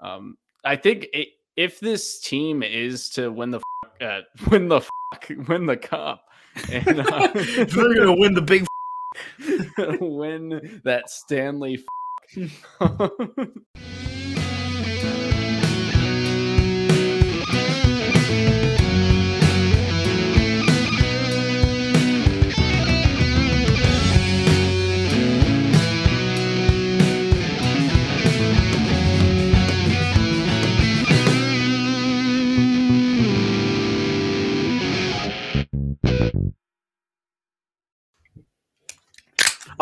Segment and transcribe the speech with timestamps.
[0.00, 4.76] Um, I think it, if this team is to win the f- uh, win the
[4.76, 4.90] f-
[5.48, 6.24] win the cup
[6.70, 8.66] and uh, They're gonna win the big.
[10.00, 11.84] win that Stanley.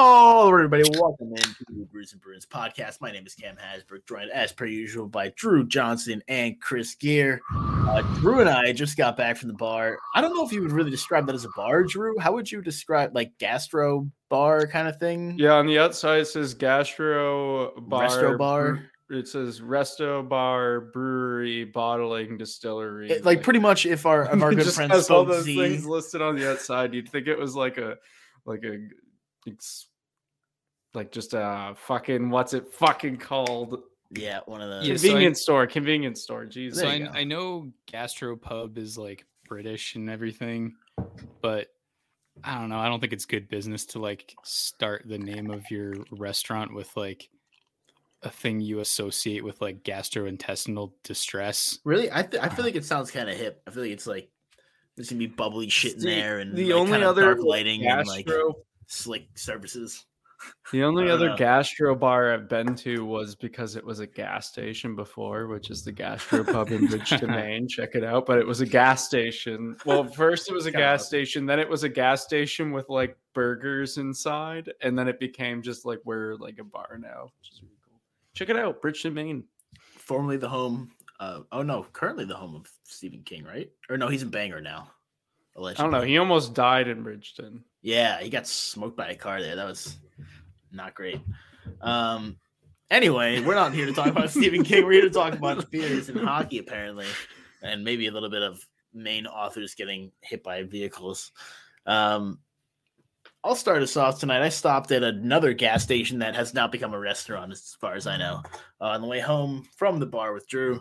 [0.01, 3.01] Oh, everybody, welcome into the Brews and Bruins podcast.
[3.01, 7.41] My name is Cam Hasbrook, joined as per usual by Drew Johnson and Chris Gear.
[7.52, 9.98] Uh, Drew and I just got back from the bar.
[10.15, 12.16] I don't know if you would really describe that as a bar, Drew.
[12.16, 15.34] How would you describe like gastro bar kind of thing?
[15.37, 18.09] yeah, on the outside it says gastro bar.
[18.09, 18.85] Resto bar?
[19.10, 23.10] It says resto bar, brewery, bottling, distillery.
[23.10, 26.23] It- like pretty much if our if our good friends all those Z, things listed
[26.23, 26.95] on the outside.
[26.95, 27.96] You'd think it was like a
[28.46, 28.79] like a
[29.47, 29.89] it's
[30.95, 33.83] like just a fucking what's it fucking called?
[34.11, 36.47] yeah, one of the Yeah, so I- convenience store, convenience store.
[36.47, 36.81] Jesus.
[36.81, 37.11] So I, go.
[37.13, 40.75] I know gastropub is like British and everything,
[41.43, 41.69] but
[42.45, 42.79] I don't know.
[42.79, 46.97] I don't think it's good business to like start the name of your restaurant with
[46.97, 47.29] like
[48.23, 51.79] a thing you associate with like gastrointestinal distress.
[51.85, 52.11] really.
[52.13, 53.63] I th- I feel like it sounds kind of hip.
[53.66, 54.31] I feel like it's like
[54.97, 57.87] there's gonna be bubbly shit in See, there and the like, only other dark lighting
[57.87, 58.55] and like gastro
[58.89, 60.05] slick services.
[60.73, 61.37] The only other know.
[61.37, 65.83] gastro bar I've been to was because it was a gas station before, which is
[65.83, 67.66] the Gastro Pub in Bridgton, Maine.
[67.66, 68.27] Check it out.
[68.27, 69.77] But it was a gas station.
[69.84, 73.16] Well, first it was a gas station, then it was a gas station with like
[73.34, 77.62] burgers inside, and then it became just like we're like a bar now, which is
[77.62, 77.99] really cool.
[78.34, 79.44] Check it out, Bridgton, Maine.
[79.81, 80.93] formerly the home.
[81.19, 83.71] Uh, oh no, currently the home of Stephen King, right?
[83.91, 84.93] Or no, he's in Bangor now.
[85.61, 86.03] I don't know.
[86.03, 87.65] He almost died in Bridgton.
[87.82, 89.56] Yeah, he got smoked by a car there.
[89.56, 89.97] That was
[90.72, 91.20] not great.
[91.80, 92.36] Um.
[92.91, 94.84] Anyway, we're not here to talk about Stephen King.
[94.84, 97.06] We're here to talk about beers and hockey, apparently,
[97.62, 98.64] and maybe a little bit of
[98.94, 101.32] Maine authors getting hit by vehicles.
[101.86, 102.38] Um.
[103.44, 104.42] I'll start us off tonight.
[104.42, 108.06] I stopped at another gas station that has now become a restaurant, as far as
[108.06, 108.42] I know.
[108.80, 110.80] Uh, on the way home from the bar with Drew,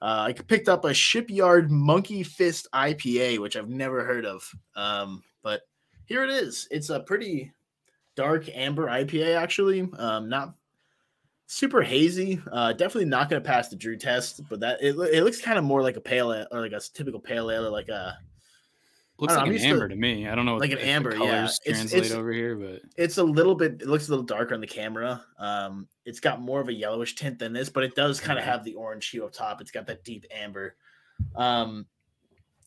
[0.00, 4.48] uh, I picked up a Shipyard Monkey Fist IPA, which I've never heard of.
[4.76, 5.62] Um, but
[6.06, 6.66] here it is.
[6.70, 7.52] It's a pretty
[8.14, 9.88] dark amber IPA, actually.
[9.98, 10.54] Um, not
[11.46, 12.40] super hazy.
[12.50, 15.58] Uh, definitely not going to pass the Drew test, but that it, it looks kind
[15.58, 18.18] of more like a pale ale, or like a typical pale ale, or like a
[19.18, 20.28] Looks know, like I'm an used to- amber to, me.
[20.28, 21.16] I don't know what like an if the amber, yeah.
[21.16, 24.24] colors It's- translate it's- over here, but it's a little bit it looks a little
[24.26, 27.82] darker on the camera um it's got more of a yellowish tint than this but
[27.82, 30.76] it does kind of have the orange hue up top it's got that deep amber
[31.34, 31.86] um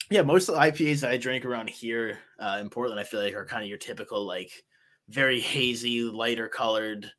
[0.10, 3.36] yeah most of the ipas i drink around here uh in portland i feel like
[3.36, 4.64] are kind of your typical like
[5.10, 7.10] very hazy lighter colored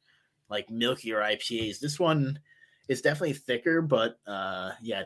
[0.48, 2.38] like milkier ipas this one
[2.88, 5.04] is definitely thicker but uh yeah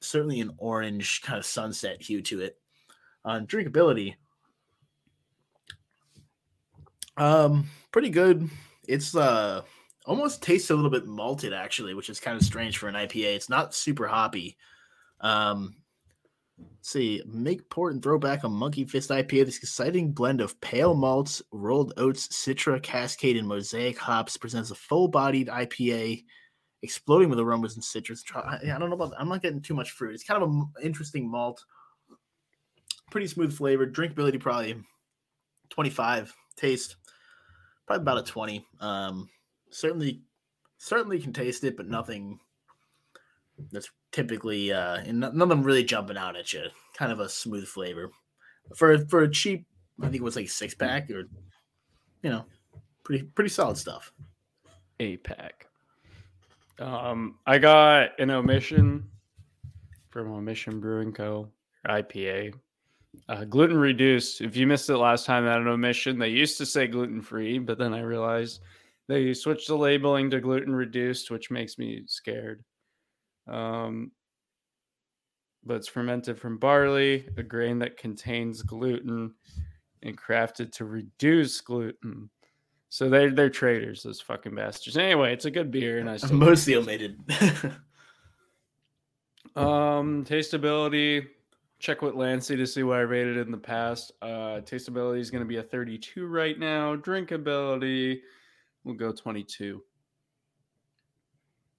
[0.00, 2.58] certainly an orange kind of sunset hue to it
[3.24, 4.14] on drinkability
[7.20, 8.48] um, pretty good.
[8.88, 9.62] It's uh
[10.06, 13.36] almost tastes a little bit malted actually, which is kind of strange for an IPA.
[13.36, 14.56] It's not super hoppy.
[15.20, 15.76] Um,
[16.60, 19.46] let's see, make port and throw back a monkey fist IPA.
[19.46, 24.74] This exciting blend of pale malts, rolled oats, citra, cascade, and mosaic hops presents a
[24.74, 26.24] full-bodied IPA,
[26.82, 28.24] exploding with aromas and citrus.
[28.34, 29.14] I don't know about.
[29.18, 30.14] I'm not getting too much fruit.
[30.14, 31.64] It's kind of an interesting malt.
[33.10, 33.86] Pretty smooth flavor.
[33.86, 34.76] Drinkability probably
[35.70, 36.34] 25.
[36.56, 36.96] Taste
[37.90, 39.28] probably about a 20 um
[39.70, 40.22] certainly
[40.78, 42.38] certainly can taste it but nothing
[43.72, 46.64] that's typically uh and no- none of them really jumping out at you
[46.96, 48.10] kind of a smooth flavor
[48.74, 49.66] for for a cheap
[50.00, 51.28] i think it was like six pack or
[52.22, 52.44] you know
[53.04, 54.12] pretty pretty solid stuff
[54.98, 55.66] A pack.
[56.78, 59.08] Um, I got an omission
[60.10, 61.48] from Omission Brewing Co.
[61.86, 62.54] IPA.
[63.28, 64.40] Uh, gluten reduced.
[64.40, 67.58] If you missed it last time at an omission, they used to say gluten free,
[67.58, 68.60] but then I realized
[69.08, 72.62] they switched the labeling to gluten reduced, which makes me scared.
[73.50, 74.12] Um,
[75.64, 79.34] but it's fermented from barley, a grain that contains gluten,
[80.02, 82.30] and crafted to reduce gluten.
[82.88, 84.96] So they're they're traitors, those fucking bastards.
[84.96, 87.18] Anyway, it's a good beer, and I still mostly omitted
[89.56, 91.26] um, tasteability.
[91.78, 94.12] Check with Lancy to see what I rated in the past.
[94.20, 96.94] Uh, tasteability is going to be a 32 right now.
[96.94, 98.20] Drinkability,
[98.84, 99.82] we'll go 22.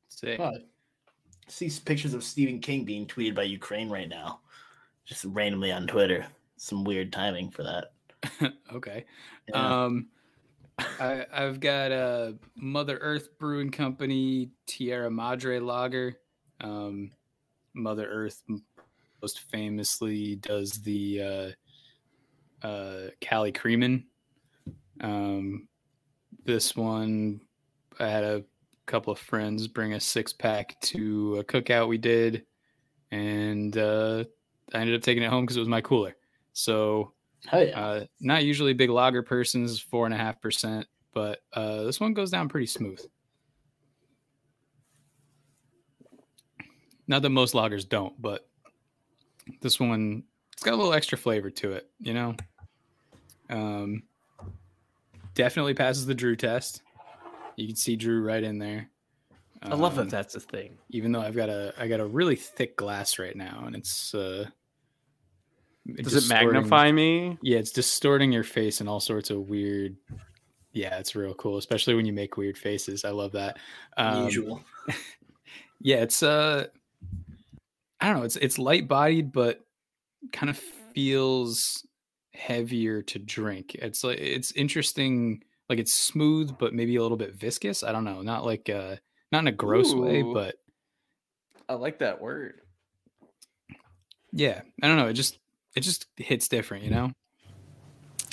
[0.07, 0.39] sick.
[1.51, 4.39] See pictures of Stephen King being tweeted by Ukraine right now,
[5.06, 6.25] just randomly on Twitter.
[6.57, 8.53] Some weird timing for that.
[8.74, 9.06] okay.
[9.50, 9.83] Yeah.
[9.83, 10.07] Um,
[11.00, 16.18] I, I've got a Mother Earth Brewing Company Tierra Madre Lager.
[16.62, 17.12] Um,
[17.74, 18.44] Mother Earth
[19.21, 21.56] most famously does the
[22.63, 24.04] uh, uh, Cali Creamin.
[25.01, 25.68] Um,
[26.45, 27.42] this one,
[28.00, 28.44] I had a
[28.92, 32.46] couple of friends bring a six pack to a cookout we did,
[33.12, 34.26] and uh,
[34.74, 36.16] I ended up taking it home because it was my cooler.
[36.52, 37.14] So
[37.54, 37.60] yeah.
[37.80, 42.14] uh, not usually big lager person's four and a half percent, but uh, this one
[42.14, 43.00] goes down pretty smooth.
[47.08, 48.48] Not that most lagers don't, but
[49.62, 52.36] this one it's got a little extra flavor to it, you know.
[53.50, 54.04] Um,
[55.34, 56.82] definitely passes the Drew test.
[57.62, 58.90] You can see Drew right in there.
[59.62, 60.78] I love Um, that that's a thing.
[60.90, 64.13] even though I've got a I got a really thick glass right now, and it's
[64.16, 64.48] uh,
[66.02, 67.38] Does it magnify me?
[67.42, 69.96] yeah, it's distorting your face in all sorts of weird.
[70.74, 73.04] Yeah, it's real cool, especially when you make weird faces.
[73.06, 73.58] I love that.
[73.98, 74.62] Um, Usual.
[75.84, 76.68] Yeah, it's uh,
[78.00, 78.24] I don't know.
[78.25, 79.66] It's it's light bodied, but
[80.31, 80.57] kind of
[80.94, 81.86] feels
[82.36, 83.74] heavier to drink.
[83.75, 85.44] It's like it's interesting.
[85.71, 87.81] Like it's smooth, but maybe a little bit viscous.
[87.81, 88.21] I don't know.
[88.21, 88.97] Not like uh,
[89.31, 90.56] not in a gross way, but
[91.69, 92.59] I like that word.
[94.33, 95.07] yeah, I don't know.
[95.07, 95.39] It just
[95.77, 97.12] it just hits different, you know.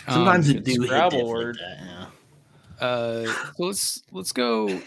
[0.08, 1.58] Sometimes Um, it it's do hit Scrabble different, word.
[1.60, 1.78] that,
[2.80, 2.84] yeah.
[2.84, 4.80] Uh, so let's let's go.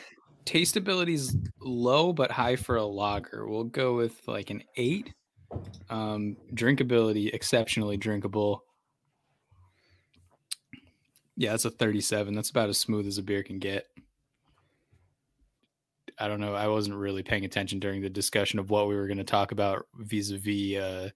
[0.46, 3.48] Tasteability's low but high for a lager.
[3.48, 5.14] We'll go with like an eight.
[5.90, 8.66] Um, drinkability exceptionally drinkable.
[11.38, 12.34] Yeah, that's a 37.
[12.34, 13.88] That's about as smooth as a beer can get.
[16.20, 16.54] I don't know.
[16.54, 19.52] I wasn't really paying attention during the discussion of what we were going to talk
[19.52, 21.10] about vis-a-vis uh,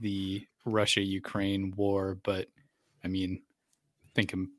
[0.00, 2.48] the Russia-Ukraine war, but
[3.04, 3.42] I mean,
[4.04, 4.52] I think I'm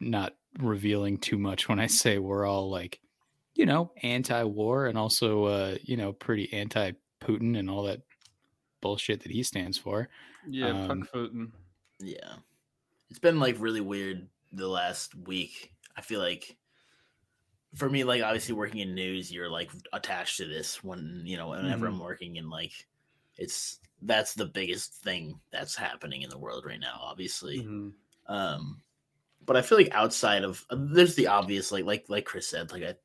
[0.00, 3.00] not revealing too much when I say we're all like,
[3.54, 8.02] you know, anti-war and also, uh, you know, pretty anti-Putin and all that
[8.80, 10.08] bullshit that he stands for.
[10.48, 11.50] Yeah, Um, Putin.
[12.00, 12.34] Yeah.
[13.10, 15.74] It's been like really weird the last week.
[15.96, 16.56] I feel like
[17.74, 21.48] for me, like obviously working in news, you're like attached to this when you know,
[21.50, 21.88] whenever Mhm.
[21.88, 22.86] I'm working in like
[23.36, 27.58] it's that's the biggest thing that's happening in the world right now, obviously.
[27.58, 27.94] Mhm.
[28.26, 28.82] Um
[29.46, 32.72] but I feel like outside of uh, there's the obvious like like like Chris said,
[32.72, 32.96] like I,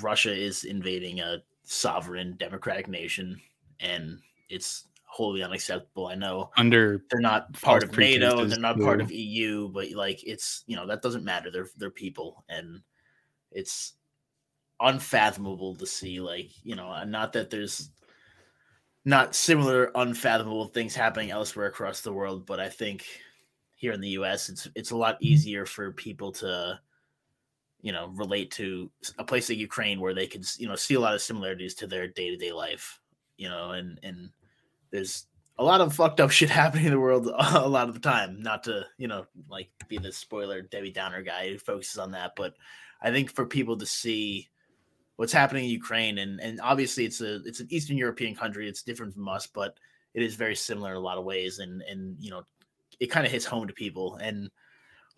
[0.00, 3.40] Russia is invading a sovereign democratic nation
[3.80, 6.06] and it's wholly unacceptable.
[6.06, 10.22] I know Under they're not part of NATO, they're not part of EU, but like
[10.24, 11.50] it's you know that doesn't matter.
[11.50, 12.82] They're they're people, and
[13.50, 13.94] it's
[14.80, 17.90] unfathomable to see like you know not that there's
[19.04, 23.06] not similar unfathomable things happening elsewhere across the world, but I think
[23.74, 24.48] here in the U.S.
[24.48, 25.32] it's it's a lot mm-hmm.
[25.32, 26.78] easier for people to
[27.80, 31.00] you know relate to a place like Ukraine where they could you know see a
[31.00, 33.00] lot of similarities to their day to day life,
[33.36, 34.30] you know, and and
[34.90, 35.26] there's
[35.58, 38.42] a lot of fucked up shit happening in the world a lot of the time.
[38.42, 42.32] Not to, you know, like be the spoiler Debbie Downer guy who focuses on that,
[42.36, 42.54] but
[43.00, 44.48] I think for people to see
[45.16, 48.82] what's happening in Ukraine and and obviously it's a it's an Eastern European country, it's
[48.82, 49.76] different from us, but
[50.14, 52.42] it is very similar in a lot of ways and and you know,
[53.00, 54.50] it kind of hits home to people and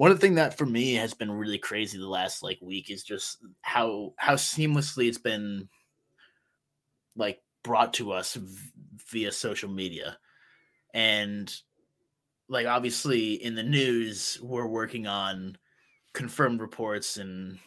[0.00, 2.90] one of the thing that for me has been really crazy the last like week
[2.90, 5.68] is just how how seamlessly it's been
[7.16, 8.70] like brought to us v-
[9.10, 10.18] via social media
[10.94, 11.54] and
[12.48, 15.56] like obviously in the news we're working on
[16.14, 17.58] confirmed reports and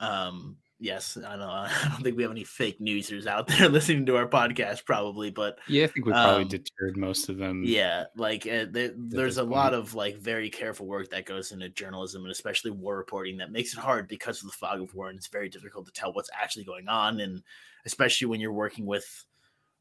[0.00, 4.06] um yes i don't i don't think we have any fake newsers out there listening
[4.06, 7.62] to our podcast probably but yeah, I think we probably Um, deterred most of them.
[7.64, 11.68] yeah like uh, there, there's a lot of like very careful work that goes into
[11.70, 15.08] journalism and especially war reporting that makes it hard because of the fog of war
[15.08, 17.42] and it's very difficult to tell what's actually going on and
[17.88, 19.24] especially when you're working with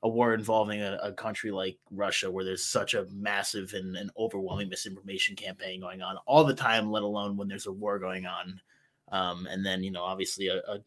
[0.03, 4.09] a war involving a, a country like russia where there's such a massive and, and
[4.17, 8.25] overwhelming misinformation campaign going on all the time let alone when there's a war going
[8.25, 8.59] on
[9.11, 10.79] um, and then you know obviously a, a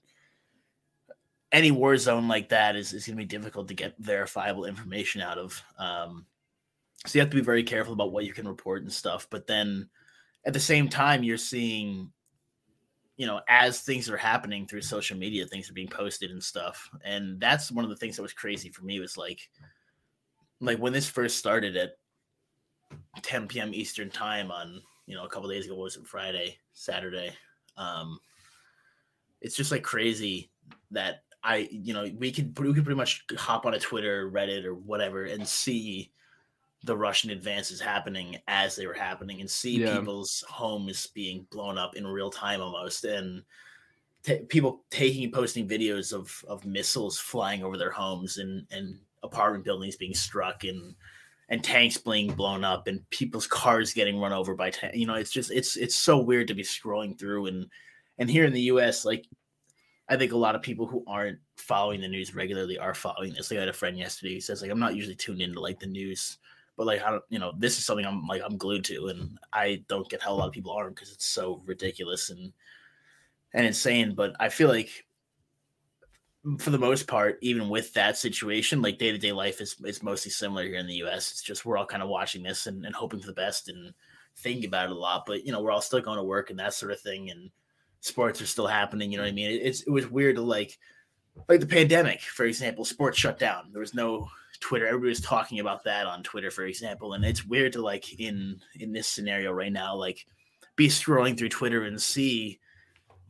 [1.53, 5.21] any war zone like that is, is going to be difficult to get verifiable information
[5.21, 6.25] out of um,
[7.07, 9.27] so you have to be very careful about what you can report and stuff.
[9.31, 9.89] But then
[10.45, 12.13] at the same time, you're seeing,
[13.21, 16.89] you know, as things are happening through social media, things are being posted and stuff.
[17.05, 19.51] And that's one of the things that was crazy for me was like,
[20.59, 21.99] like when this first started at
[23.21, 23.75] 10 p.m.
[23.75, 27.31] Eastern time on, you know, a couple days ago, was it Friday, Saturday?
[27.77, 28.19] Um,
[29.43, 30.51] it's just like crazy
[30.91, 34.65] that I, you know, we could we could pretty much hop on a Twitter, Reddit,
[34.65, 36.11] or whatever, and see
[36.85, 39.99] the Russian advances happening as they were happening, and see Yeah.
[39.99, 43.45] people's homes being blown up in real time almost, and
[44.23, 49.01] t- people taking and posting videos of of missiles flying over their homes and and
[49.23, 50.95] apartment buildings being struck and
[51.49, 54.97] and tanks being blown up and people's cars getting run over by tanks.
[54.97, 57.71] You know, it's just it's it's so weird to be scrolling through and
[58.19, 59.05] and here in the U.S.
[59.05, 59.27] like
[60.09, 63.51] I think a lot of people who aren't following the news regularly are following this.
[63.51, 65.79] Like I had a friend yesterday who says like I'm not usually tuned into like
[65.79, 66.39] the news,
[66.81, 69.39] but like I don't you know this is something I'm like I'm glued to and
[69.53, 72.55] I don't get how a lot of people aren't because it's so ridiculous and
[73.53, 74.15] and insane.
[74.15, 75.05] But I feel like
[76.59, 80.03] for the most part, even with that situation, like day to day life is is
[80.03, 81.31] mostly similar here in the U.S.
[81.33, 83.93] It's just we're all kind of watching this and, and hoping for the best and
[84.39, 85.25] thinking about it a lot.
[85.27, 87.51] But you know, we're all still going to work and that sort of thing, and
[88.01, 89.13] sports are still happening.
[89.13, 89.51] You know what I mean?
[89.51, 90.79] It, it's it was weird to like
[91.47, 92.87] like the pandemic, for example.
[92.87, 93.69] Sports shut down.
[93.71, 94.87] There was no Twitter.
[94.87, 97.15] Everybody was talking about that on Twitter, for example.
[97.15, 100.27] And it's weird to like in in this scenario right now, like
[100.77, 102.61] be scrolling through Twitter and see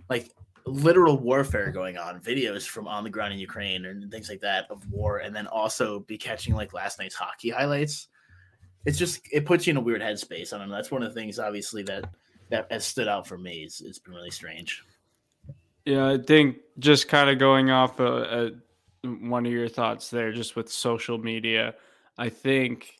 [0.09, 0.33] like
[0.67, 4.67] literal warfare going on, videos from on the ground in Ukraine and things like that
[4.71, 8.09] of war, and then also be catching like last night's hockey highlights.
[8.87, 10.53] It's just it puts you in a weird headspace.
[10.53, 10.75] I don't know.
[10.75, 12.11] That's one of the things obviously that
[12.51, 13.63] that has stood out for me.
[13.63, 14.83] It's, it's been really strange.
[15.85, 18.51] Yeah, I think just kind of going off uh, uh,
[19.05, 21.75] one of your thoughts there, just with social media,
[22.19, 22.97] I think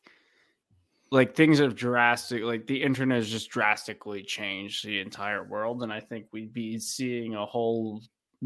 [1.11, 5.93] like things have drastic, like the internet has just drastically changed the entire world, and
[5.93, 8.01] I think we'd be seeing a whole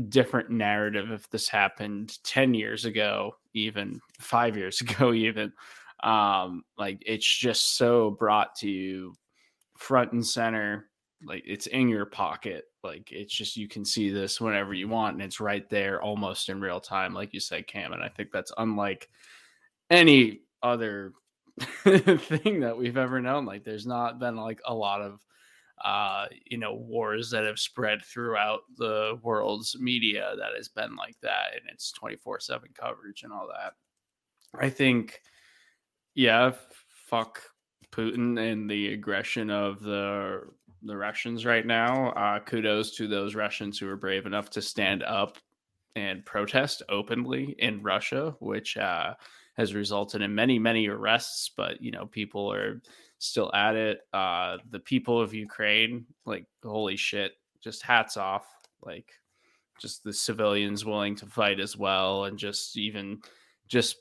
[0.09, 5.53] different narrative if this happened 10 years ago even five years ago even.
[6.03, 9.15] Um like it's just so brought to you
[9.79, 10.89] front and center
[11.25, 15.15] like it's in your pocket like it's just you can see this whenever you want
[15.15, 18.31] and it's right there almost in real time like you said cam and i think
[18.31, 19.09] that's unlike
[19.91, 21.13] any other
[21.59, 23.45] thing that we've ever known.
[23.45, 25.21] Like there's not been like a lot of
[25.85, 31.17] uh you know wars that have spread throughout the world's media that has been like
[31.21, 33.73] that and it's 24 7 coverage and all that.
[34.59, 35.21] I think
[36.15, 36.53] yeah
[37.09, 37.43] fuck
[37.91, 40.43] putin and the aggression of the
[40.85, 42.11] the russians right now.
[42.11, 45.39] Uh kudos to those russians who are brave enough to stand up
[45.97, 49.15] and protest openly in russia which uh
[49.57, 52.81] has resulted in many many arrests but you know people are
[53.19, 54.01] still at it.
[54.13, 58.47] Uh the people of ukraine like holy shit just hats off.
[58.83, 59.11] Like
[59.81, 63.21] just the civilians willing to fight as well and just even
[63.67, 63.97] just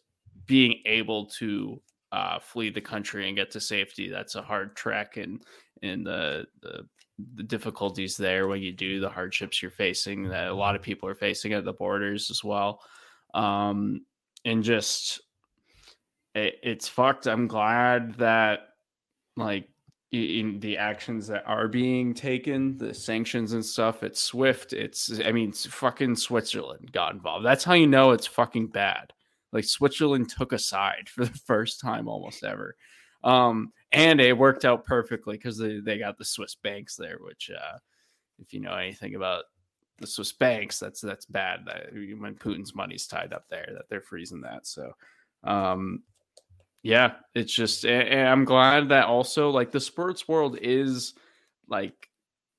[0.45, 5.17] being able to uh flee the country and get to safety that's a hard trek
[5.17, 5.41] and
[5.83, 6.87] and the the
[7.35, 11.07] the difficulties there when you do the hardships you're facing that a lot of people
[11.07, 12.81] are facing at the borders as well
[13.35, 14.01] um
[14.45, 15.21] and just
[16.35, 17.27] it, it's fucked.
[17.27, 18.59] I'm glad that
[19.35, 19.67] like
[20.11, 24.73] in the actions that are being taken, the sanctions and stuff, it's swift.
[24.73, 27.45] It's I mean, it's fucking Switzerland got involved.
[27.45, 29.13] That's how you know it's fucking bad.
[29.51, 32.75] Like Switzerland took a side for the first time almost ever.
[33.23, 37.51] Um, and it worked out perfectly because they, they got the Swiss banks there, which
[37.51, 37.77] uh
[38.39, 39.45] if you know anything about
[39.99, 41.65] the Swiss banks, that's that's bad.
[41.65, 44.67] That when Putin's money's tied up there, that they're freezing that.
[44.67, 44.91] So
[45.43, 46.03] um
[46.83, 51.13] yeah it's just and i'm glad that also like the sports world is
[51.69, 52.09] like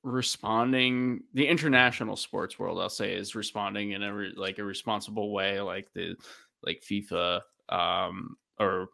[0.02, 5.33] responding the international sports world i'll say is responding in a re, like a responsible
[5.33, 6.14] way like the
[6.62, 8.88] like fifa um or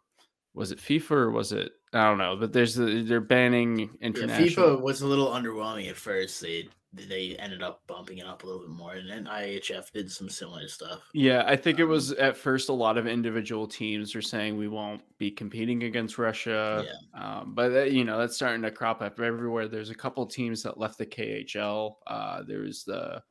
[0.53, 4.69] was it fifa or was it i don't know but there's the, they're banning international
[4.69, 6.41] Yeah, FIFA was a little underwhelming at first.
[6.41, 10.11] They they ended up bumping it up a little bit more, and then IHF did
[10.11, 10.99] some similar stuff.
[11.13, 14.57] Yeah, I think it Um, was at first a lot of individual teams are saying
[14.57, 16.85] we won't be competing against Russia.
[17.13, 19.69] Um, but that, you know that's starting to crop up everywhere.
[19.69, 21.95] There's a couple teams that left the KHL.
[22.07, 23.23] Uh, there's the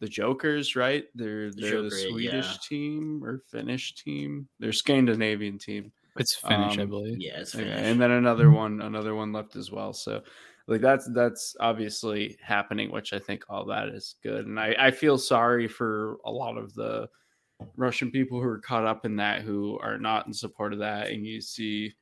[0.00, 1.04] the Jokers, right?
[1.14, 2.56] They're The they're the Joker, Swedish yeah.
[2.68, 4.48] team or Finnish team.
[4.58, 5.92] They're Scandinavian team.
[6.16, 7.18] It's Finnish, I Um, believe.
[7.20, 7.90] Yeah, it's Yeah, finished.
[7.90, 9.92] and then another one, another one left as well.
[9.92, 10.22] So,
[10.66, 14.46] like that's that's obviously happening, which I think all that is good.
[14.46, 17.08] And I I feel sorry for a lot of the
[17.76, 21.10] Russian people who are caught up in that who are not in support of that.
[21.10, 21.92] And you see,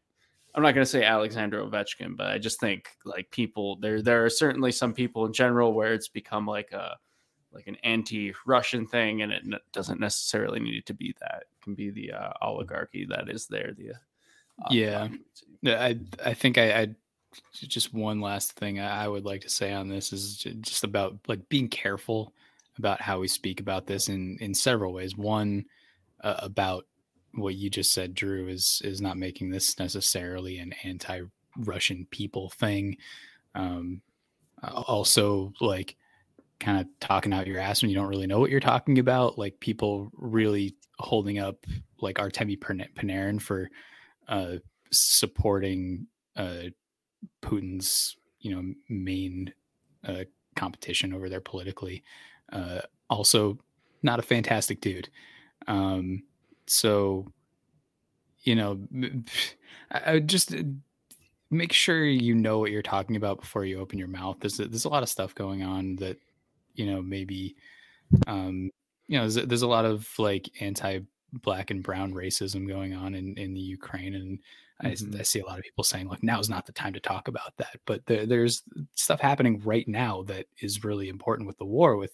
[0.55, 4.25] I'm not going to say Alexander Ovechkin, but I just think like people there there
[4.25, 6.97] are certainly some people in general where it's become like a
[7.53, 11.45] like an anti-Russian thing, and it n- doesn't necessarily need to be that.
[11.53, 13.73] It can be the uh, oligarchy that is there.
[13.77, 15.09] The uh, Yeah.
[15.65, 16.89] I I think I, I
[17.53, 21.19] just one last thing I I would like to say on this is just about
[21.29, 22.35] like being careful
[22.79, 25.17] about how we speak about this in in several ways.
[25.17, 25.65] One
[26.23, 26.87] uh, about
[27.35, 32.97] what you just said, Drew, is is not making this necessarily an anti-Russian people thing.
[33.55, 34.03] Um,
[34.63, 35.97] also, like
[36.63, 39.37] kind of talking out your ass when you don't really know what you're talking about.
[39.37, 41.67] Like people really holding up
[42.01, 43.69] like Artemi Panarin for
[44.29, 44.55] uh,
[44.91, 46.65] supporting uh,
[47.43, 49.53] Putin's you know main
[50.07, 50.25] uh,
[50.57, 52.03] competition over there politically.
[52.53, 53.59] Uh, also,
[54.03, 55.09] not a fantastic dude.
[55.67, 56.23] Um,
[56.67, 57.27] so,
[58.43, 58.81] you know,
[59.91, 60.63] I, I just uh,
[61.51, 64.39] make sure you know what you're talking about before you open your mouth.
[64.41, 66.19] There's there's a lot of stuff going on that
[66.75, 67.57] you know maybe
[68.27, 68.71] um,
[69.07, 71.01] you know there's, there's a lot of like anti
[71.33, 74.15] black and brown racism going on in, in the Ukraine.
[74.15, 74.39] And
[74.85, 75.17] mm-hmm.
[75.17, 77.29] I, I, see a lot of people saying like, now's not the time to talk
[77.29, 77.77] about that.
[77.87, 78.63] But there, there's
[78.95, 82.13] stuff happening right now that is really important with the war with,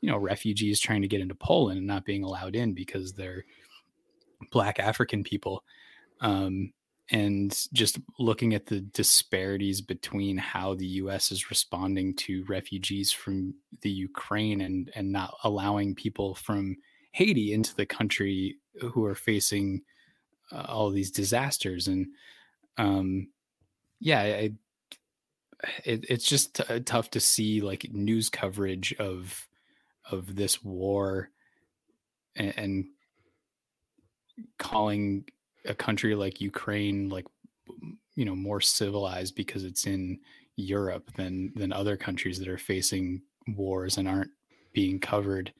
[0.00, 3.44] you know, refugees trying to get into Poland and not being allowed in because they're
[4.50, 5.62] black African people.
[6.20, 6.72] Um,
[7.10, 13.54] and just looking at the disparities between how the US is responding to refugees from
[13.82, 16.76] the Ukraine and and not allowing people from
[17.12, 19.82] Haiti into the country who are facing
[20.50, 21.88] uh, all these disasters.
[21.88, 22.08] And
[22.76, 23.28] um,
[24.00, 24.52] yeah, I,
[25.84, 29.46] it, it's just t- tough to see like news coverage of
[30.10, 31.30] of this war
[32.36, 32.84] and, and
[34.58, 35.24] calling
[35.66, 37.26] a country like Ukraine like
[38.14, 40.18] you know more civilized because it's in
[40.56, 44.30] Europe than than other countries that are facing wars and aren't
[44.72, 45.52] being covered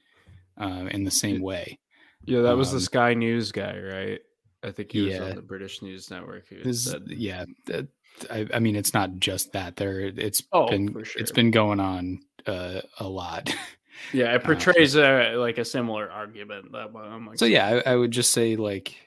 [0.59, 1.79] uh, in the same way.
[2.25, 4.19] Yeah, that was um, the Sky News guy, right?
[4.63, 6.45] I think he was on the British News Network.
[6.49, 7.45] This, yeah,
[8.31, 9.75] I, I, mean, it's not just that.
[9.75, 11.21] There, it's oh, been sure.
[11.21, 13.53] it's been going on uh, a lot.
[14.11, 16.71] Yeah, it uh, portrays a, like a similar argument.
[16.71, 19.04] That I'm like, so yeah, I, I would just say like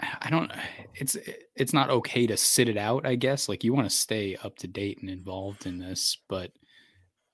[0.20, 0.50] I don't
[0.94, 1.16] it's
[1.54, 3.48] it's not okay to sit it out, I guess.
[3.48, 6.50] Like you want to stay up to date and involved in this, but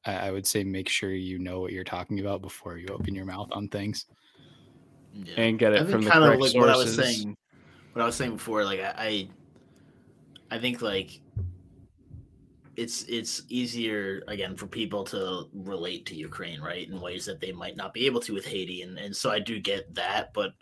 [0.06, 3.24] I, would say make sure you know what you're talking about before you open your
[3.24, 4.06] mouth on things.
[5.14, 5.40] Yeah.
[5.40, 6.56] And get it from the kind of like sources.
[6.56, 7.36] what I was saying.
[7.92, 9.28] What I was saying before, like I,
[10.50, 11.20] I think like
[12.76, 17.52] it's it's easier again for people to relate to Ukraine, right, in ways that they
[17.52, 20.34] might not be able to with Haiti, and and so I do get that.
[20.34, 20.52] But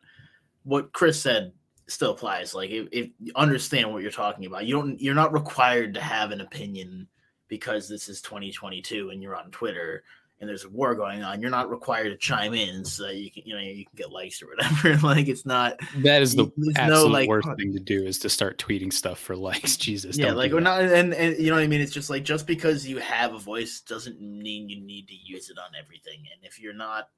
[0.64, 1.52] what Chris said
[1.92, 2.54] still applies.
[2.54, 6.00] Like if, if you understand what you're talking about, you don't you're not required to
[6.00, 7.06] have an opinion
[7.48, 10.02] because this is 2022 and you're on Twitter
[10.40, 13.30] and there's a war going on, you're not required to chime in so that you
[13.30, 14.96] can, you know, you can get likes or whatever.
[15.06, 15.78] like it's not.
[15.98, 19.20] That is the absolute no, like, worst thing to do is to start tweeting stuff
[19.20, 19.76] for likes.
[19.82, 20.18] Jesus.
[20.18, 21.80] Yeah, like we're not, and, and you know what I mean.
[21.80, 25.48] It's just like just because you have a voice doesn't mean you need to use
[25.48, 26.24] it on everything.
[26.34, 27.08] And if you're not,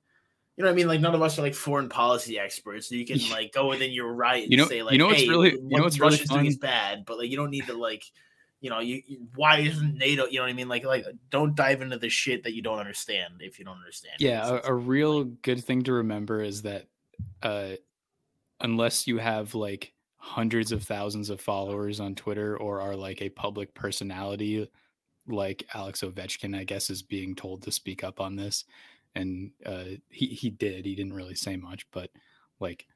[0.57, 0.89] you know what I mean?
[0.89, 2.89] Like none of us are like foreign policy experts.
[2.89, 5.09] So you can like go within your right and you know, say like, you know
[5.09, 6.47] what's hey, really, you know what's really fun?
[6.47, 8.05] is bad, but like you don't need to like
[8.65, 10.25] you know, you, you, why isn't NATO?
[10.25, 10.71] You know what I mean?
[10.71, 14.15] Like, like don't dive into the shit that you don't understand if you don't understand.
[14.21, 16.87] Yeah, a, a, real good thing to remember is that
[17.43, 17.73] uh,
[18.61, 23.29] unless you have like hundreds of thousands of followers on Twitter or are like a
[23.29, 24.67] public personality,
[25.29, 28.65] like Alex Ovechkin, I guess is being told to speak up on this,
[29.15, 30.85] and uh, he he did.
[30.85, 32.11] He didn't really say much, but
[32.61, 32.87] like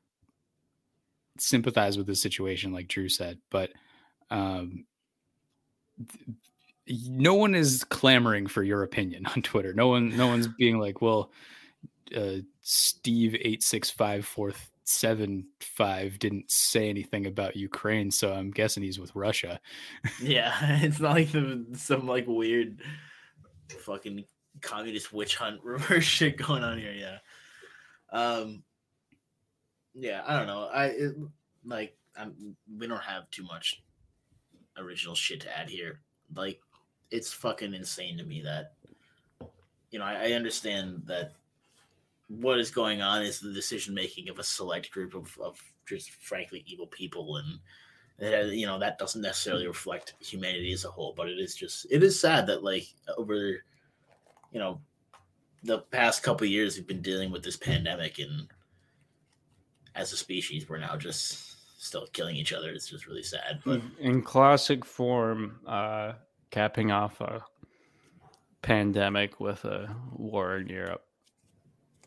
[1.39, 3.71] sympathize with the situation, like Drew said, but.
[4.31, 4.85] Um,
[6.91, 9.73] no one is clamoring for your opinion on Twitter.
[9.73, 11.31] No one, no one's being like, well,
[12.17, 14.53] uh, Steve eight six five four
[14.85, 19.61] seven five didn't say anything about Ukraine, so I'm guessing he's with Russia.
[20.23, 22.81] yeah, it's not like the, some like weird
[23.81, 24.25] fucking
[24.61, 26.93] communist witch hunt reverse shit going on here.
[26.93, 27.19] Yeah,
[28.13, 28.63] um,
[29.95, 30.69] yeah, I don't know.
[30.73, 31.15] I it,
[31.65, 33.83] like I'm, we don't have too much
[34.77, 36.01] original shit to add here.
[36.35, 36.61] Like,
[37.11, 38.73] it's fucking insane to me that,
[39.91, 41.33] you know, I, I understand that
[42.29, 46.11] what is going on is the decision making of a select group of, of just
[46.11, 47.59] frankly evil people and
[48.19, 51.87] that you know that doesn't necessarily reflect humanity as a whole but it is just
[51.91, 53.63] it is sad that like over
[54.53, 54.81] you know
[55.63, 58.49] the past couple years we've been dealing with this pandemic and
[59.95, 62.71] as a species we're now just still killing each other.
[62.71, 63.61] It's just really sad.
[63.65, 66.15] But in classic form, uh,
[66.51, 67.45] capping off a
[68.63, 71.05] pandemic with a war in Europe.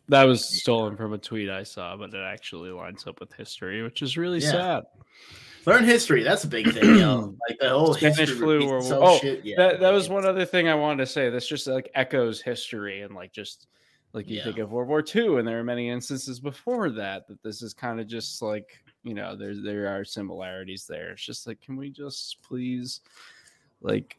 [0.10, 3.82] That was stolen from a tweet I saw, but it actually lines up with history,
[3.82, 4.52] which is really yeah.
[4.52, 4.84] sad.
[5.66, 6.24] Learn history.
[6.24, 7.36] That's a big thing, yo.
[7.50, 9.44] Like the whole Spanish history flu or oh, shit.
[9.44, 11.30] Yeah, that that was one other thing I wanted to say.
[11.30, 13.68] This just like echoes history and like just
[14.14, 14.44] like you Yeah.
[14.46, 17.74] think of World War II, and there are many instances before that that this is
[17.74, 21.12] kind of just like you know there's there are similarities there.
[21.12, 23.02] It's just like can we just please
[23.82, 24.18] like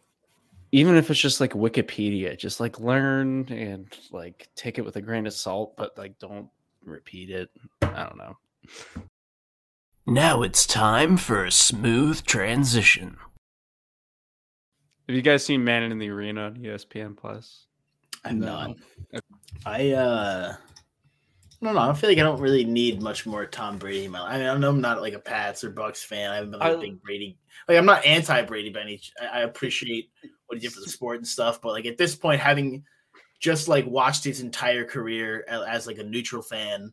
[0.72, 5.02] even if it's just like Wikipedia, just like learn and like take it with a
[5.02, 6.48] grain of salt, but like don't
[6.84, 7.50] repeat it.
[7.82, 8.36] I don't know.
[10.06, 13.16] Now it's time for a smooth transition.
[15.08, 17.66] Have you guys seen Man in the Arena on ESPN Plus?
[18.24, 18.46] I'm No.
[18.46, 18.76] not.
[19.66, 20.54] I uh
[21.60, 21.80] I don't know.
[21.80, 24.32] I feel like I don't really need much more Tom Brady in my life.
[24.34, 26.30] I mean, I know I'm not like a Pats or Bucks fan.
[26.30, 27.38] I haven't been like a I- big Brady.
[27.68, 29.00] Like I'm not anti Brady by any.
[29.20, 30.10] I I appreciate
[30.46, 32.84] what he did for the sport and stuff, but like at this point, having
[33.38, 36.92] just like watched his entire career a- as like a neutral fan,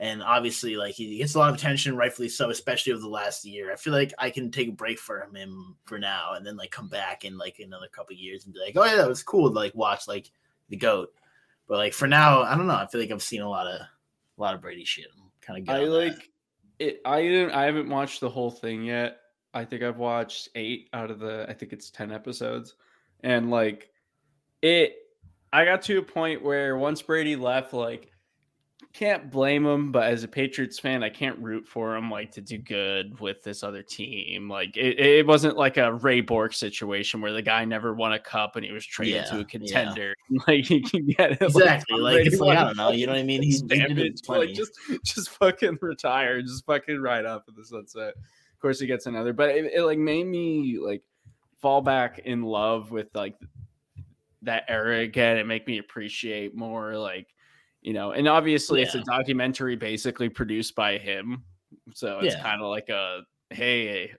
[0.00, 3.44] and obviously like he gets a lot of attention, rightfully so, especially over the last
[3.44, 3.70] year.
[3.70, 6.70] I feel like I can take a break from him for now, and then like
[6.70, 9.50] come back in like another couple years and be like, oh yeah, that was cool
[9.50, 10.30] to like watch like
[10.70, 11.12] the goat.
[11.68, 12.74] But like for now, I don't know.
[12.74, 13.88] I feel like I've seen a lot of a
[14.38, 15.06] lot of Brady shit.
[15.14, 16.30] I'm kind of I like
[16.78, 17.02] it.
[17.04, 17.50] I didn't.
[17.50, 19.18] I haven't watched the whole thing yet.
[19.52, 21.44] I think I've watched eight out of the.
[21.46, 22.74] I think it's ten episodes,
[23.22, 23.90] and like
[24.62, 24.94] it.
[25.52, 28.10] I got to a point where once Brady left, like
[28.92, 32.40] can't blame him, but as a Patriots fan, I can't root for him like to
[32.40, 34.48] do good with this other team.
[34.48, 38.18] Like it, it wasn't like a Ray Bourque situation where the guy never won a
[38.18, 40.14] cup and he was traded Yeah, to a contender.
[40.46, 41.42] Like you can get it.
[41.42, 42.90] exactly Tom like it's like I don't know.
[42.90, 43.42] You know what I mean?
[43.44, 44.22] He's he did it damage.
[44.24, 44.46] plenty.
[44.48, 44.72] Like just
[45.04, 48.14] just fucking retire, just fucking ride off at the sunset.
[48.16, 51.02] Of course, he gets another, but it, it like made me like
[51.60, 53.34] fall back in love with like
[54.42, 57.28] that era again and make me appreciate more like
[57.82, 58.12] you know.
[58.12, 61.44] And obviously, it's a documentary basically produced by him,
[61.94, 62.42] so it's Yeah.
[62.42, 64.14] kind of like a hey.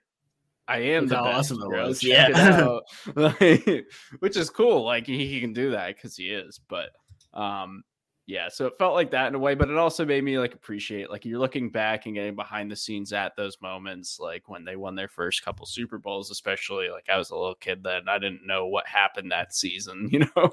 [0.68, 1.86] I am Look the best, awesome it bro.
[1.88, 2.04] was.
[2.04, 2.68] It Yeah.
[3.16, 3.84] out.
[4.20, 4.84] Which is cool.
[4.84, 6.60] Like he, he can do that because he is.
[6.68, 6.90] But
[7.34, 7.82] um,
[8.26, 10.54] yeah, so it felt like that in a way, but it also made me like
[10.54, 14.64] appreciate like you're looking back and getting behind the scenes at those moments, like when
[14.64, 18.02] they won their first couple Super Bowls, especially like I was a little kid then.
[18.08, 20.52] I didn't know what happened that season, you know.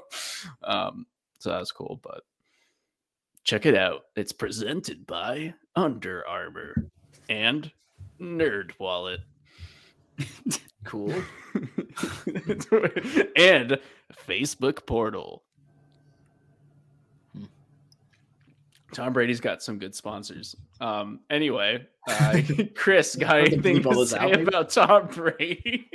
[0.64, 1.06] Um,
[1.38, 2.22] so that was cool, but
[3.50, 4.04] check it out.
[4.14, 6.88] It's presented by Under Armour
[7.28, 7.68] and
[8.20, 9.22] Nerd Wallet.
[10.84, 11.12] cool.
[13.36, 13.76] and
[14.28, 15.42] Facebook portal.
[17.34, 17.46] Hmm.
[18.94, 20.54] Tom Brady's got some good sponsors.
[20.80, 22.42] Um, anyway, uh,
[22.76, 25.90] Chris, got anything to say out, about Tom Brady?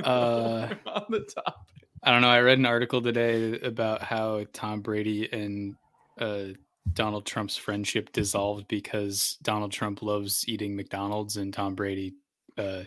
[0.00, 1.54] Uh, on the topic.
[2.04, 2.28] I don't know.
[2.28, 5.74] I read an article today about how Tom Brady and
[6.18, 6.44] uh,
[6.92, 12.14] Donald Trump's friendship dissolved because Donald Trump loves eating McDonald's and Tom Brady
[12.56, 12.82] uh,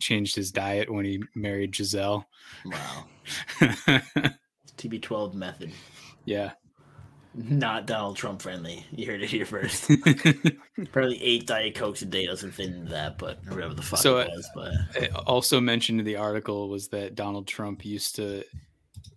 [0.00, 2.24] changed his diet when he married Gisele.
[2.64, 3.04] Wow.
[4.76, 5.72] TB12 method.
[6.24, 6.52] yeah.
[7.34, 8.84] Not Donald Trump friendly.
[8.90, 9.90] You heard it here first.
[10.92, 14.18] Probably eight Diet Cokes a day doesn't fit into that, but whatever the fuck So,
[14.18, 14.50] it uh, was.
[14.54, 18.42] But It also mentioned in the article was that Donald Trump used to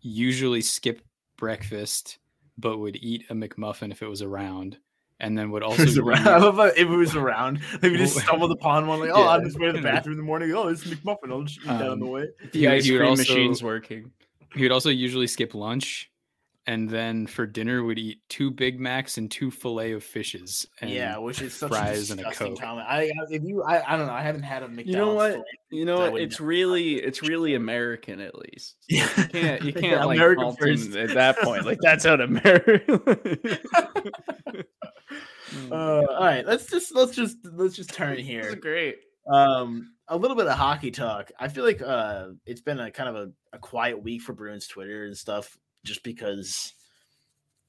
[0.02, 1.02] usually skip
[1.38, 2.20] breakfast,
[2.58, 4.78] but would eat a McMuffin if it was around,
[5.20, 6.28] and then would also it around.
[6.28, 9.22] I love if it was around, like we just Well, stumbled upon one, like, oh,
[9.24, 9.30] yeah.
[9.30, 10.52] I'm just going to the bathroom in the morning.
[10.54, 11.32] Oh, it's McMuffin.
[11.32, 12.28] I'll just eat that on the Um, way.
[12.52, 14.12] The ice cream also- machine's working.
[14.54, 16.11] He would also usually skip lunch,
[16.68, 20.66] and then for dinner would eat two Big Macs and two fillet of fishes.
[20.80, 22.62] And yeah, which is such fries a and a disgusting Coke.
[22.64, 22.88] comment.
[22.88, 24.14] I if you, I, I don't know.
[24.14, 24.90] I haven't had a McDonald's.
[24.90, 25.46] You know what?
[25.72, 26.22] You know what?
[26.22, 28.76] It's never really, it's really American at least.
[28.90, 31.66] Yeah, You can't, you can't like America him at that point.
[31.66, 33.00] Like that's out America.
[35.70, 38.56] Uh, all right, let's just let's just let's just turn This is here.
[38.56, 38.96] great.
[39.30, 41.30] Um, a little bit of hockey talk.
[41.40, 44.68] I feel like uh, it's been a kind of a, a quiet week for Bruins
[44.68, 46.74] Twitter and stuff, just because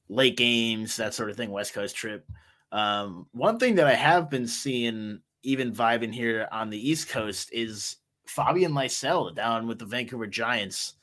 [0.09, 2.25] late games, that sort of thing, West Coast trip.
[2.71, 7.49] Um, one thing that I have been seeing, even vibing here on the East Coast,
[7.53, 10.93] is Fabian Lysell down with the Vancouver Giants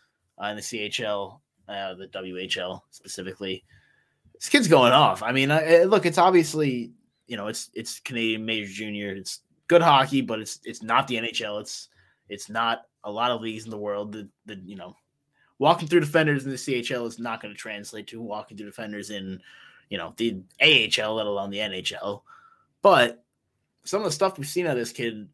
[0.42, 3.64] uh, in the CHL, uh, the WHL specifically.
[4.34, 5.22] This kid's going off.
[5.22, 6.92] I mean, I, I- look, it's obviously
[7.26, 9.14] you know it's it's Canadian Major Junior.
[9.14, 11.60] It's good hockey, but it's it's not the NHL.
[11.60, 11.88] It's
[12.28, 14.12] it's not a lot of leagues in the world.
[14.12, 14.96] that that you know,
[15.60, 19.10] walking through defenders in the CHL is not going to translate to walking through defenders
[19.10, 19.40] in
[19.90, 22.22] you know the AHL, let alone the NHL.
[22.82, 23.22] But
[23.84, 25.28] some of the stuff we've seen out of this kid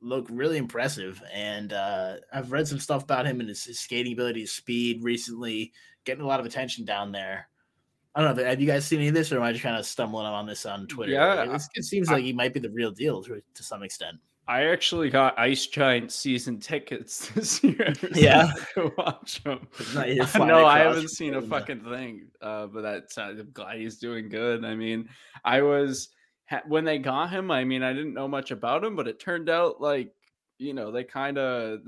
[0.00, 4.12] look really impressive, and uh, I've read some stuff about him and his, his skating
[4.14, 5.72] ability, his speed recently,
[6.04, 7.48] getting a lot of attention down there.
[8.14, 8.44] I don't know.
[8.44, 10.46] Have you guys seen any of this, or am I just kind of stumbling on
[10.46, 11.12] this on Twitter?
[11.12, 13.82] Yeah, this kid seems I- like he might be the real deal to, to some
[13.82, 14.16] extent.
[14.48, 17.94] I actually got Ice Giant season tickets this year.
[17.94, 18.52] so Yeah.
[18.76, 19.66] I watch them.
[19.94, 22.28] Not you flying no, I haven't seen a fucking thing.
[22.40, 24.64] Uh, but that's I'm glad he's doing good.
[24.64, 25.08] I mean,
[25.44, 26.10] I was
[26.48, 27.50] ha- when they got him.
[27.50, 30.12] I mean, I didn't know much about him, but it turned out like
[30.58, 31.80] you know they kind of.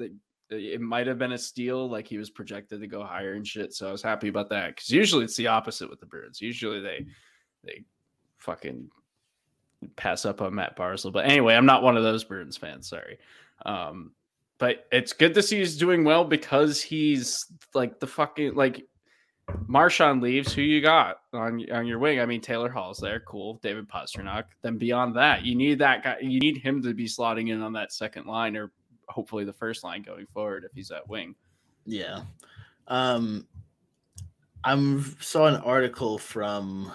[0.50, 3.74] It might have been a steal, like he was projected to go higher and shit.
[3.74, 6.40] So I was happy about that because usually it's the opposite with the birds.
[6.40, 7.04] Usually they
[7.64, 7.84] they
[8.38, 8.88] fucking
[9.96, 11.12] pass up on Matt Barzal.
[11.12, 12.88] But anyway, I'm not one of those Bruins fans.
[12.88, 13.18] Sorry.
[13.64, 14.12] Um,
[14.58, 18.84] but it's good to see he's doing well because he's like the fucking like
[19.66, 20.52] Marchand leaves.
[20.52, 22.20] Who you got on on your wing?
[22.20, 23.60] I mean, Taylor Hall's there, cool.
[23.62, 24.44] David Pastrnak.
[24.62, 26.16] Then beyond that, you need that guy.
[26.20, 28.72] You need him to be slotting in on that second line or
[29.08, 31.34] hopefully the first line going forward if he's at wing.
[31.86, 32.22] Yeah.
[32.88, 33.46] Um
[34.64, 36.92] I'm saw an article from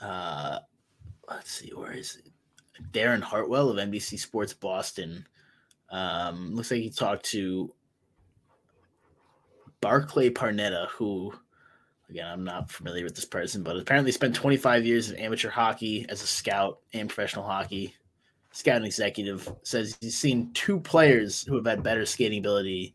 [0.00, 0.58] uh
[1.28, 2.32] let's see, where is it?
[2.92, 5.26] Darren Hartwell of NBC Sports Boston.
[5.90, 7.72] Um looks like he talked to
[9.80, 11.32] Barclay Parneta, who
[12.08, 16.06] again I'm not familiar with this person, but apparently spent 25 years of amateur hockey
[16.08, 17.94] as a scout and professional hockey.
[18.52, 22.94] Scouting executive says he's seen two players who have had better skating ability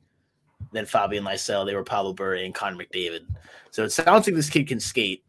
[0.72, 1.66] than Fabian Lysell.
[1.66, 3.26] They were Pavel Bure and Connor McDavid.
[3.72, 5.24] So it sounds like this kid can skate.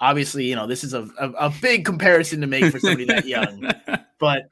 [0.00, 3.26] Obviously, you know, this is a, a, a big comparison to make for somebody that
[3.26, 3.70] young,
[4.18, 4.50] but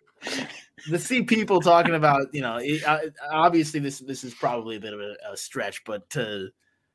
[0.89, 2.99] to see people talking about, you know, it, uh,
[3.31, 6.49] obviously this this is probably a bit of a, a stretch, but to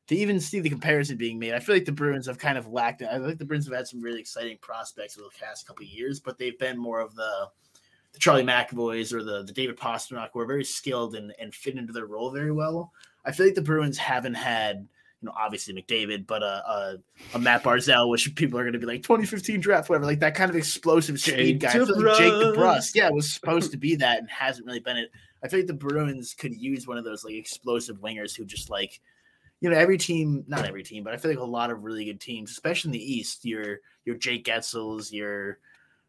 [0.07, 2.67] to even see the comparison being made, I feel like the Bruins have kind of
[2.67, 3.03] lacked.
[3.03, 5.89] I think the Bruins have had some really exciting prospects over the past couple of
[5.89, 7.49] years, but they've been more of the
[8.13, 11.75] the Charlie McAvoys or the, the David Pastrnak who are very skilled and, and fit
[11.75, 12.91] into their role very well.
[13.23, 14.87] I feel like the Bruins haven't had,
[15.21, 16.97] you know, obviously McDavid, but a, a,
[17.33, 20.35] a Matt Barzal, which people are going to be like 2015 draft, whatever, like that
[20.35, 21.77] kind of explosive speed Jake guy.
[21.77, 22.33] Like Jake.
[22.33, 25.11] DeBrus, yeah, was supposed to be that and hasn't really been it.
[25.43, 28.69] I feel like the Bruins could use one of those like explosive wingers who just
[28.69, 28.99] like,
[29.61, 32.05] you know, every team, not every team, but I feel like a lot of really
[32.05, 35.59] good teams, especially in the East, your your Jake Guentzels, your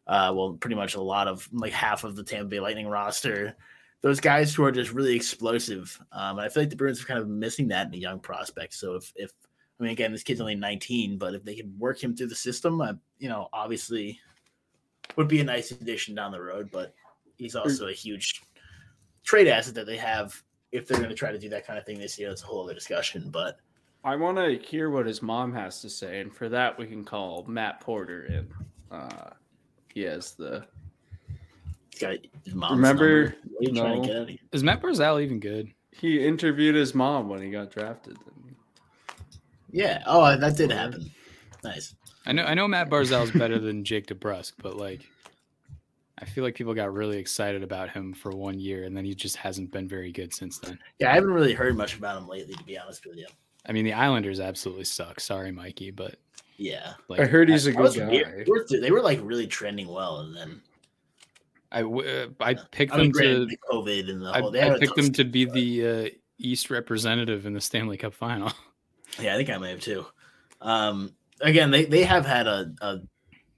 [0.07, 3.55] uh, well, pretty much a lot of like half of the Tampa Bay Lightning roster.
[4.01, 5.99] Those guys who are just really explosive.
[6.11, 8.73] Um, I feel like the Bruins are kind of missing that in a young prospect.
[8.73, 9.31] So if, if
[9.79, 12.35] I mean, again, this kid's only 19, but if they can work him through the
[12.35, 14.19] system, uh, you know, obviously
[15.15, 16.69] would be a nice addition down the road.
[16.71, 16.93] But
[17.37, 18.41] he's also a huge
[19.23, 21.85] trade asset that they have if they're going to try to do that kind of
[21.85, 22.29] thing this year.
[22.29, 23.29] It's a whole other discussion.
[23.29, 23.57] But
[24.03, 27.03] I want to hear what his mom has to say, and for that we can
[27.03, 28.47] call Matt Porter in.
[28.89, 29.29] Uh,
[29.93, 30.65] he has the
[32.09, 33.35] he's got his mom's Remember- number.
[33.49, 34.01] What are you trying no.
[34.01, 34.37] to get out of here?
[34.51, 35.71] Is Matt Barzal even good?
[35.93, 38.17] he interviewed his mom when he got drafted.
[39.71, 40.01] Yeah.
[40.05, 41.11] Oh, that did happen.
[41.63, 41.95] Nice.
[42.25, 45.01] I know I know Matt Barzal's better than Jake DeBrusk, but like
[46.17, 49.15] I feel like people got really excited about him for one year and then he
[49.15, 50.77] just hasn't been very good since then.
[50.99, 53.27] Yeah, I haven't really heard much about him lately, to be honest with you.
[53.65, 55.19] I mean the Islanders absolutely suck.
[55.19, 56.15] Sorry, Mikey, but
[56.57, 56.93] Yeah.
[57.09, 58.05] like I heard he's a good guy.
[58.09, 60.61] They were, they were like really trending well, and then
[61.71, 64.39] I w- uh, I picked I mean, them granted, to the COVID and the I,
[64.41, 64.51] whole.
[64.51, 68.13] They I picked them to be season, the uh, East representative in the Stanley Cup
[68.13, 68.51] final.
[69.19, 70.05] Yeah, I think I may have too.
[70.61, 72.99] Um, again, they they have had a, a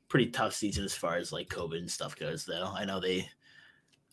[0.09, 2.43] pretty tough season as far as like COVID and stuff goes.
[2.43, 3.29] Though I know they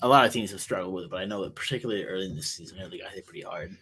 [0.03, 2.37] a lot of teams have struggled with it, but I know that particularly early in
[2.37, 3.75] the season, I know they got hit pretty hard.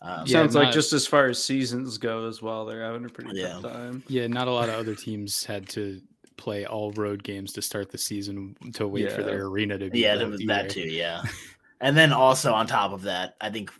[0.00, 3.08] Um, Yeah, Sounds like just as far as seasons go as well, they're having a
[3.08, 3.54] pretty Yeah.
[3.60, 4.04] tough time.
[4.06, 6.00] Yeah, not a lot of other teams had to
[6.36, 10.00] play all road games to start the season to wait for their arena to be
[10.00, 10.80] yeah, was that too.
[10.80, 11.22] Yeah,
[11.80, 13.70] and then also on top of that, I think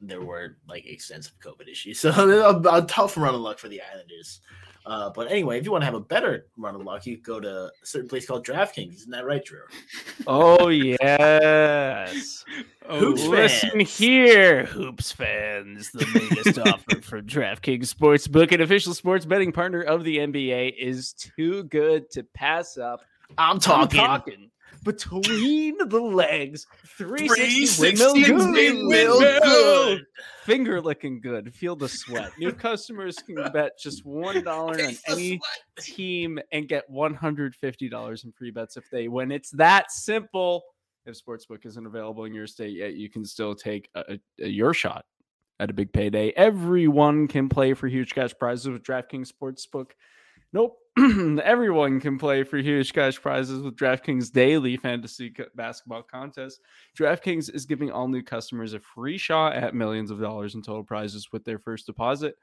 [0.00, 3.80] there were like extensive COVID issues, so a, a tough run of luck for the
[3.82, 4.40] Islanders.
[4.84, 7.38] Uh, but anyway, if you want to have a better run of luck, you go
[7.38, 8.94] to a certain place called DraftKings.
[8.94, 9.60] Isn't that right, Drew?
[10.26, 12.44] Oh yes.
[12.88, 13.96] Hoops Listen fans.
[13.96, 15.90] here, hoops fans.
[15.92, 21.12] The latest offer from DraftKings Sportsbook, an official sports betting partner of the NBA, is
[21.12, 23.02] too good to pass up.
[23.38, 24.50] I'm I'm talking.
[24.84, 26.66] Between the legs,
[26.98, 28.52] 360 360 windmill
[28.88, 29.42] windmill good.
[29.42, 30.06] good.
[30.44, 31.54] Finger looking good.
[31.54, 32.32] Feel the sweat.
[32.38, 35.40] New customers can bet just one dollar on any sweat.
[35.80, 39.30] team and get $150 in free bets if they win.
[39.30, 40.62] It's that simple.
[41.04, 44.72] If Sportsbook isn't available in your state yet, you can still take a, a- your
[44.72, 45.04] shot
[45.58, 46.30] at a big payday.
[46.36, 49.90] Everyone can play for huge cash prizes with DraftKings Sportsbook.
[50.52, 50.78] Nope.
[50.98, 56.60] Everyone can play for huge cash prizes with DraftKings daily fantasy basketball contest.
[56.98, 60.84] DraftKings is giving all new customers a free shot at millions of dollars in total
[60.84, 62.34] prizes with their first deposit.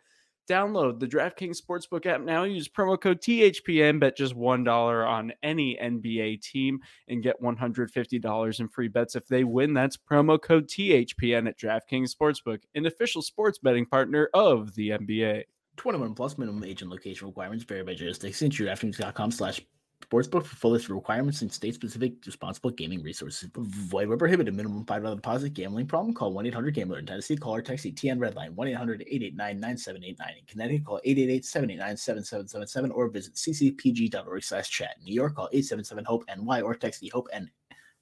[0.49, 2.41] Download the DraftKings Sportsbook app now.
[2.41, 3.99] Use promo code THPN.
[3.99, 9.43] Bet just $1 on any NBA team and get $150 in free bets if they
[9.43, 9.75] win.
[9.75, 15.43] That's promo code THPN at DraftKings Sportsbook, an official sports betting partner of the NBA.
[15.79, 18.49] 21 plus minimum age and location requirements vary by jurisdiction.
[18.49, 19.61] DraftKings.com slash
[20.03, 23.49] sportsbook for full list of requirements and state specific responsible gaming resources.
[23.55, 24.53] Void where prohibited.
[24.53, 25.53] Minimum $5 deposit.
[25.53, 26.13] Gambling problem?
[26.13, 26.99] Call 1 800 Gambler.
[26.99, 30.37] In Tennessee, call or text TN Redline 1 800 889 9789.
[30.37, 34.95] In Connecticut, call 888 789 7777 or visit ccpg.org slash chat.
[35.01, 37.29] New York, call 877 HOPE NY or text the HOPE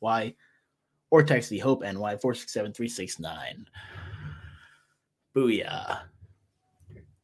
[0.02, 0.34] NY
[1.12, 3.66] or text the HOPE NY 467 369.
[5.36, 6.00] Booyah.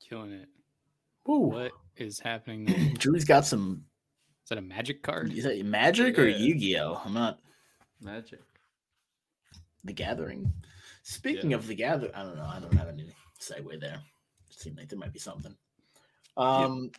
[0.09, 0.49] Killing it.
[1.29, 1.49] Ooh.
[1.49, 2.89] What is happening there?
[2.97, 3.83] Drew's got some
[4.43, 5.31] Is that a magic card?
[5.33, 6.37] Is that Magic or Yeah.
[6.37, 7.01] Yu Gi Oh?
[7.05, 7.39] I'm not
[8.01, 8.39] Magic.
[9.83, 10.51] the Gathering.
[11.03, 11.57] Speaking Yeah.
[11.57, 12.45] of the Gathering, I don't know.
[12.45, 13.05] I don't have any
[13.39, 14.01] segue there.
[14.49, 15.55] It seemed like there might be something.
[16.37, 16.91] Um,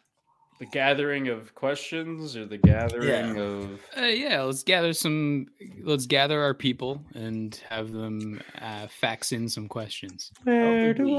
[0.61, 3.81] The gathering of questions or the gathering of.
[3.97, 5.47] Uh, yeah, let's gather some.
[5.83, 10.31] Let's gather our people and have them uh, fax in some questions.
[10.45, 11.13] Where do we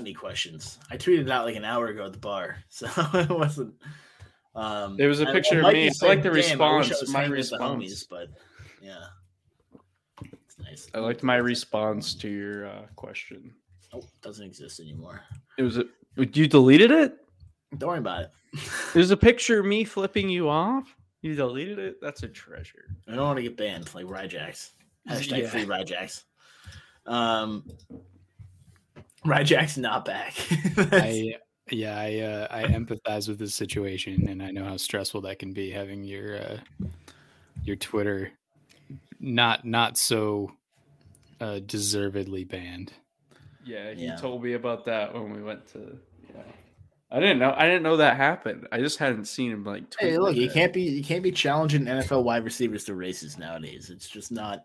[0.00, 0.78] any questions?
[0.90, 3.74] I tweeted it out like an hour ago at the bar, so it wasn't.
[4.54, 5.90] Um, There was a picture and of Mikey me.
[6.02, 7.00] I like the "Damn, I I response.
[7.00, 7.62] was My response.
[7.62, 8.28] homies," but
[8.82, 9.04] yeah,
[10.22, 10.88] it's nice.
[10.94, 13.54] I liked my response to your uh, question.
[13.92, 15.20] Oh, doesn't exist anymore.
[15.58, 15.84] It was a.
[16.16, 17.14] You deleted it?
[17.78, 18.30] Don't worry about it.
[18.94, 20.96] There's a picture of me flipping you off.
[21.22, 21.96] You deleted it.
[22.02, 22.96] That's a treasure.
[23.06, 24.70] I don't want to get banned like Ryjax.
[25.08, 25.48] Hashtag Yeah.
[25.48, 26.24] free Ryjax.
[27.06, 27.64] Um,
[29.24, 30.34] Ryjack's not back.
[30.92, 31.34] I
[31.70, 35.52] yeah, I uh, I empathize with this situation, and I know how stressful that can
[35.52, 36.56] be having your uh,
[37.64, 38.32] your Twitter
[39.20, 40.52] not not so
[41.40, 42.92] uh, deservedly banned.
[43.64, 44.16] Yeah, he Yeah.
[44.16, 45.98] told me about that when we went to.
[46.34, 46.42] Yeah,
[47.10, 47.52] I didn't know.
[47.56, 48.66] I didn't know that happened.
[48.72, 49.82] I just hadn't seen him like.
[49.98, 50.54] hey, look, you that.
[50.54, 53.90] can't be you can't be challenging NFL wide receivers to races nowadays.
[53.90, 54.64] It's just not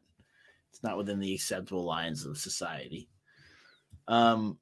[0.71, 3.09] it's not within the acceptable lines of society.
[4.07, 4.57] Um,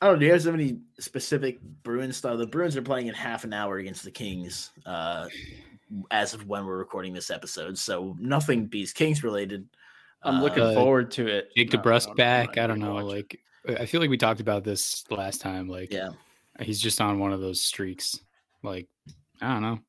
[0.00, 0.20] I don't know.
[0.20, 2.36] Do you guys have any specific Bruins style?
[2.36, 4.70] The Bruins are playing in half an hour against the Kings.
[4.84, 5.28] Uh,
[6.10, 9.68] as of when we're recording this episode, so nothing beats Kings related.
[10.22, 11.50] I'm looking Uh, forward to it.
[11.56, 12.56] Jake No, DeBrusk I'm- I'm back.
[12.56, 12.94] not I don't know.
[12.94, 13.36] watch it.
[13.68, 15.68] Like I feel like we talked about this last time.
[15.68, 16.10] Like Yeah,
[16.60, 18.18] he's just on one of those streaks.
[18.62, 18.88] Like
[19.42, 19.80] I don't know.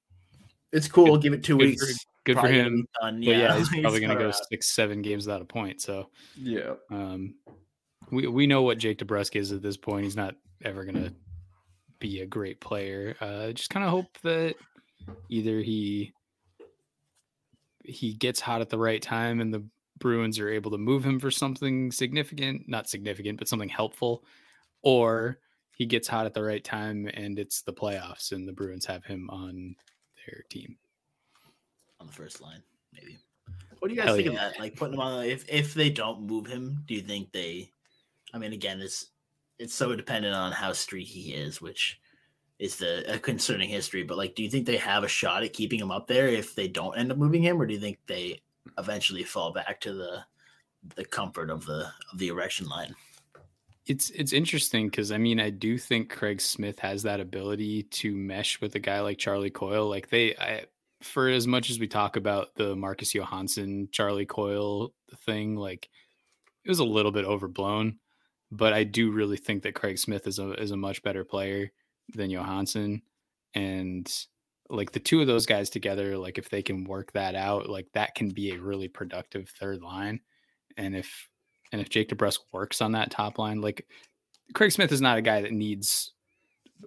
[0.74, 1.18] it's cool.
[1.18, 1.82] Give it two Good weeks.
[2.04, 2.76] for, good for probably gonna him.
[2.82, 3.16] be done.
[3.22, 4.36] But yeah, he's probably gonna go around.
[4.52, 5.82] six, seven games without a point.
[5.82, 7.36] So yeah, um,
[8.14, 10.04] we we know what Jake DeBrusk is at this point.
[10.06, 11.14] He's not ever gonna
[12.00, 13.16] be a great player.
[13.20, 14.56] Uh, just kind of hope that
[15.30, 16.14] either he
[17.84, 19.66] he gets hot at the right time and the
[20.00, 24.24] Bruins are able to move him for something significant, not significant, but something helpful,
[24.82, 25.40] or
[25.76, 29.06] he gets hot at the right time and it's the playoffs and the Bruins have
[29.06, 29.76] him on
[30.26, 30.78] their team.
[32.00, 32.62] on the first line,
[32.94, 33.18] maybe.
[33.80, 34.60] What do you guys Hell think of that?
[34.60, 37.72] Like putting him on if if they don't move him, do you think they
[38.34, 39.08] I mean again it's
[39.60, 42.00] it's so dependent on how streaky he is, which
[42.60, 45.54] is the a concerning history, but like do you think they have a shot at
[45.54, 48.00] keeping him up there if they don't end up moving him, or do you think
[48.08, 48.42] they
[48.78, 50.24] eventually fall back to the
[50.96, 52.96] the comfort of the of the perfection line?
[53.86, 58.16] It's it's interesting because I mean I do think Craig Smith has that ability to
[58.16, 59.90] mesh with a guy like Charlie Coyle.
[59.90, 60.66] Like they, I,
[61.02, 64.94] for as much as we talk about the Marcus Johansson Charlie Coyle
[65.26, 65.90] thing, like
[66.64, 68.00] it was a little bit overblown,
[68.58, 71.72] but I do really think that Craig Smith is a is a much better player
[72.14, 73.02] than Johansson,
[73.54, 74.12] and
[74.70, 77.88] like the two of those guys together, like if they can work that out, like
[77.94, 80.20] that can be a really productive third line,
[80.78, 81.30] and if
[81.72, 83.88] and if Jake DeBrusk works on that top line, like
[84.54, 86.14] Craig Smith is not a guy that needs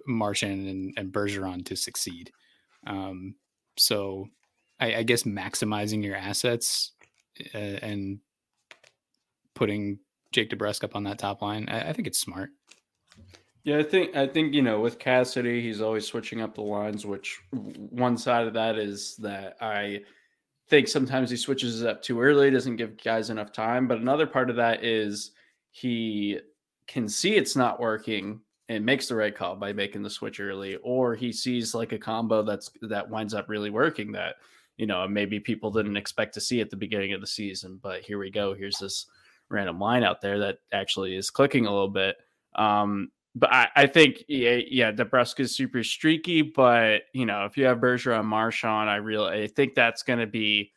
[0.07, 2.31] Marchand and, and Bergeron to succeed.
[2.85, 3.35] Um,
[3.77, 4.27] so
[4.79, 6.91] I, I guess maximizing your assets
[7.53, 8.19] uh, and
[9.55, 9.99] putting
[10.31, 12.49] Jake DeBrusk up on that top line, I, I think it's smart.
[13.63, 13.77] yeah.
[13.77, 17.05] I think I think you know with Cassidy, he's always switching up the lines.
[17.05, 20.01] Which one side of that is that I
[20.69, 23.87] think sometimes he switches it up too early, doesn't give guys enough time.
[23.87, 25.31] But another part of that is
[25.71, 26.39] he
[26.87, 30.75] can see it's not working and makes the right call by making the switch early,
[30.83, 34.35] or he sees like a combo that's that winds up really working that
[34.77, 37.79] you know maybe people didn't expect to see at the beginning of the season.
[37.81, 38.53] But here we go.
[38.53, 39.05] Here's this
[39.49, 42.17] random line out there that actually is clicking a little bit.
[42.55, 47.57] Um, but I, I think yeah, yeah, DeBrusk is super streaky, but you know, if
[47.57, 50.71] you have Bergeron Marchand, I really I think that's going to be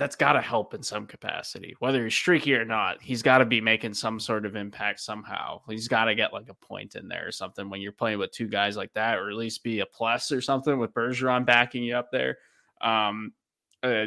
[0.00, 3.02] that's got to help in some capacity, whether he's streaky or not.
[3.02, 5.60] He's got to be making some sort of impact somehow.
[5.68, 8.32] He's got to get like a point in there or something when you're playing with
[8.32, 11.84] two guys like that, or at least be a plus or something with Bergeron backing
[11.84, 12.38] you up there.
[12.80, 13.34] Um,
[13.82, 14.06] uh,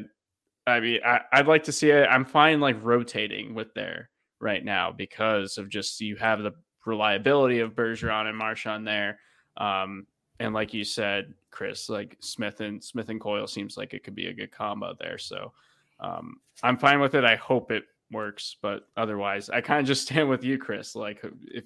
[0.66, 2.07] I mean, I, would like to see it.
[2.09, 4.09] I'm fine like rotating with there
[4.39, 6.53] right now because of just you have the
[6.86, 9.20] reliability of Bergeron and Marchand there.
[9.57, 10.07] Um,
[10.39, 14.16] and like you said, Chris, like Smith and Smith and Coyle seems like it could
[14.16, 15.18] be a good combo there.
[15.18, 15.53] So
[15.99, 17.24] um, I'm fine with it.
[17.24, 20.95] I hope it works, but otherwise, I kind of just stand with you, Chris.
[20.95, 21.66] Like if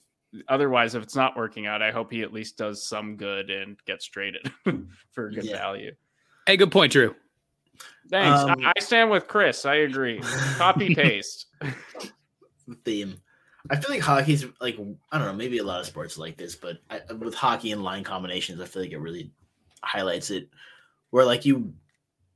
[0.50, 3.78] otherwise, if it's not working out, I hope he at least does some good and
[3.86, 4.52] gets traded
[5.12, 5.58] for good yeah.
[5.58, 5.92] value.
[6.46, 7.16] Hey, good point, Drew.
[8.10, 8.40] Thanks.
[8.40, 9.66] Um, I, stand with Chris.
[9.66, 10.20] I agree.
[10.58, 11.48] Copy paste.
[12.84, 13.18] theme.
[13.70, 14.78] I feel like hockey's like
[15.12, 17.84] I don't know, maybe a lot of sports like this, but I, with hockey and
[17.84, 19.32] line combinations, I feel like it really
[19.84, 20.50] highlights it.
[21.10, 21.74] Where like you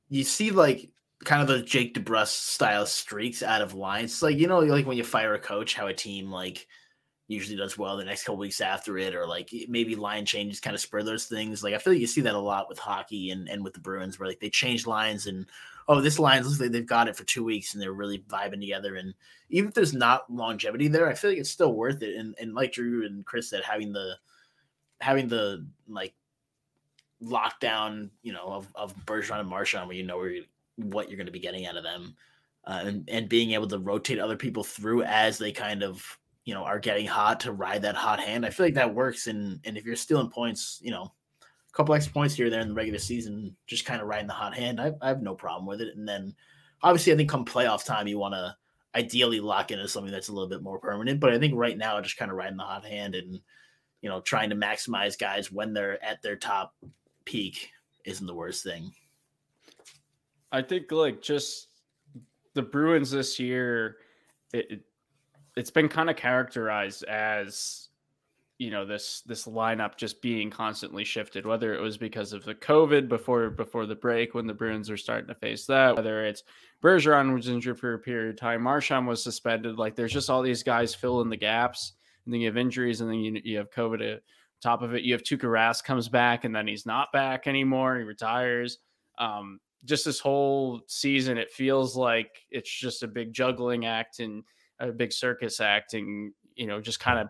[0.09, 0.89] you see like
[1.23, 4.11] kind of those Jake DeBrusk style streaks out of lines.
[4.11, 6.67] It's like you know, like when you fire a coach, how a team like
[7.31, 10.73] usually does well the next couple weeks after it, or like maybe line changes kind
[10.73, 11.63] of spur those things.
[11.63, 13.79] Like I feel like you see that a lot with hockey and, and with the
[13.79, 15.45] Bruins, where like they change lines and
[15.87, 18.61] oh, this line looks like they've got it for two weeks and they're really vibing
[18.61, 18.95] together.
[18.95, 19.13] And
[19.49, 22.15] even if there's not longevity there, I feel like it's still worth it.
[22.15, 24.15] And and like Drew and Chris said, having the
[24.99, 26.13] having the like
[27.23, 30.45] lockdown, you know, of, of Bergeron and Marchand, where you know where you,
[30.77, 32.15] what you're going to be getting out of them,
[32.65, 36.53] uh, and and being able to rotate other people through as they kind of you
[36.53, 38.45] know are getting hot to ride that hot hand.
[38.45, 39.27] I feel like that works.
[39.27, 42.69] And and if you're stealing points, you know, a couple extra points here there in
[42.69, 45.65] the regular season, just kind of riding the hot hand, I, I have no problem
[45.65, 45.95] with it.
[45.95, 46.35] And then
[46.81, 48.55] obviously, I think come playoff time, you want to
[48.95, 51.19] ideally lock into something that's a little bit more permanent.
[51.19, 53.39] But I think right now, just kind of riding the hot hand and
[54.01, 56.75] you know trying to maximize guys when they're at their top
[57.25, 57.69] peak
[58.05, 58.91] isn't the worst thing.
[60.51, 61.67] I think like just
[62.53, 63.97] the Bruins this year,
[64.53, 64.81] it, it
[65.55, 67.89] it's been kind of characterized as
[68.57, 72.53] you know this this lineup just being constantly shifted whether it was because of the
[72.53, 76.43] covid before before the break when the bruins are starting to face that whether it's
[76.83, 80.43] bergeron was injured for a period of time marchand was suspended like there's just all
[80.43, 81.93] these guys filling the gaps
[82.25, 84.21] and then you have injuries and then you, you have covid at
[84.61, 87.97] top of it you have Tuukka Rask comes back and then he's not back anymore
[87.97, 88.77] he retires.
[89.17, 94.43] Um, just this whole season it feels like it's just a big juggling act and
[94.81, 97.27] a big circus acting, you know, just kind of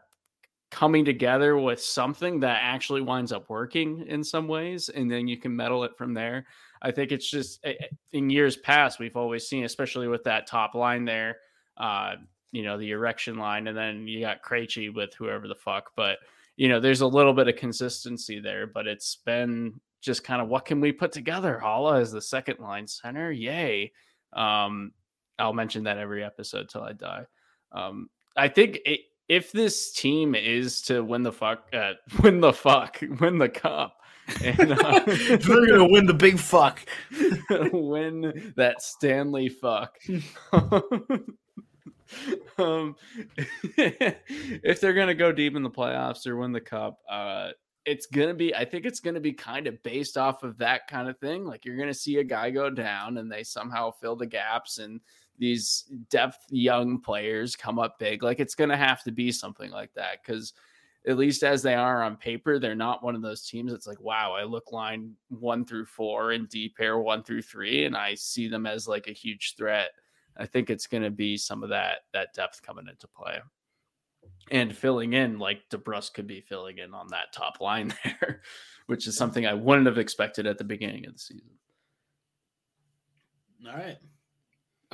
[0.71, 5.37] coming together with something that actually winds up working in some ways and then you
[5.37, 6.45] can meddle it from there.
[6.81, 10.47] I think it's just eh, eh, in years past we've always seen especially with that
[10.47, 11.37] top line there
[11.77, 12.15] uh
[12.51, 16.17] you know the perfection line and then you got Krejci with whoever the fuck but
[16.55, 20.47] you know there's a little bit of consistency there but it's been just kind of
[20.47, 21.59] what can we put together?
[21.61, 23.91] Haula is the second line center yay.
[24.33, 24.93] Um
[25.37, 27.25] I'll mention that every episode till I die
[27.71, 31.93] um, I think it, if this team is to win the fuck, uh,
[32.23, 33.97] win the fuck, win the cup,
[34.43, 36.85] and uh, they're gonna win the big fuck,
[37.71, 39.97] win that Stanley fuck.
[42.57, 42.95] um,
[43.77, 47.51] if they're gonna go deep in the playoffs or win the cup, uh,
[47.85, 48.53] it's gonna be.
[48.53, 51.45] I think it's gonna be kind of based off of that kind of thing.
[51.45, 54.99] Like you're gonna see a guy go down, and they somehow fill the gaps and
[55.41, 58.21] these depth young players come up big.
[58.21, 60.53] Like it's going to have to be something like that because
[61.07, 63.99] at least as they are on paper, they're not one of those teams that's like,
[63.99, 68.13] wow, I look line one through four and D pair one through three, and I
[68.13, 69.89] see them as like a huge threat.
[70.37, 73.39] I think it's going to be some of that that depth coming into play.
[74.51, 78.43] And filling in like DeBrusk could be filling in on that top line there,
[78.85, 81.49] which is something I wouldn't have expected at the beginning of the season.
[83.65, 83.97] All right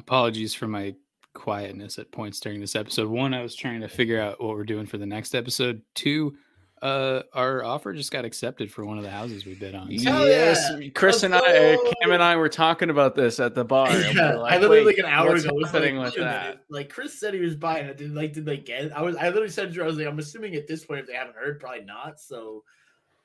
[0.08, 0.95] apologies for my
[1.34, 3.10] quietness at points during this episode.
[3.10, 5.82] One, I was trying to figure out what we're doing for the next episode.
[5.95, 6.38] Two,
[6.82, 9.88] uh, our offer just got accepted for one of the houses we bid on.
[9.88, 10.26] So.
[10.26, 13.66] Yes, Chris Let's and I, uh, Cam and I were talking about this at the
[13.66, 13.91] bar.
[13.91, 16.64] Yeah, like, I literally like an hour ago was like, with that.
[16.70, 17.97] Like Chris said, he was buying it.
[17.97, 18.91] Did like did they get it?
[18.93, 21.01] I was I literally said to her, I was like, I'm assuming at this point,
[21.01, 22.22] if they haven't heard, probably not.
[22.22, 22.64] So,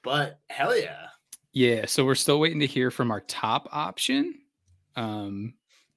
[0.02, 1.06] but hell yeah,
[1.52, 1.86] yeah.
[1.86, 4.40] So we're still waiting to hear from our top option.
[4.96, 5.54] Um,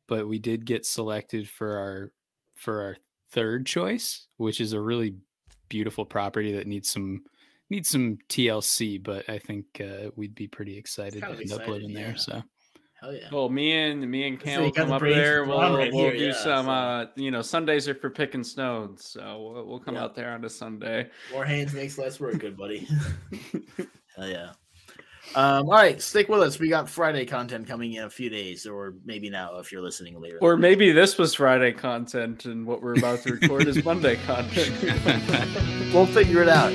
[0.07, 2.11] but we did get selected for our
[2.55, 2.97] for our
[3.31, 5.15] third choice, which is a really
[5.69, 7.23] beautiful property that needs some
[7.69, 11.67] needs some TLC, but I think uh, we'd be pretty excited to end excited, up
[11.67, 11.99] living yeah.
[11.99, 12.17] there.
[12.17, 12.43] So.
[13.01, 13.27] Hell yeah.
[13.31, 15.43] Well, me and me and Cam will come the up there.
[15.43, 16.65] We'll, right we'll here, do yeah, some.
[16.65, 16.71] So.
[16.71, 20.03] Uh, you know, Sundays are for picking stones, so we'll, we'll come yeah.
[20.03, 21.09] out there on a Sunday.
[21.31, 22.87] More hands makes less work, good buddy.
[24.15, 24.51] Hell yeah.
[25.33, 26.59] Um, all right, stick with us.
[26.59, 30.19] We got Friday content coming in a few days, or maybe now if you're listening
[30.21, 30.37] later.
[30.41, 34.73] Or maybe this was Friday content and what we're about to record is Monday content.
[35.93, 36.71] we'll figure it out.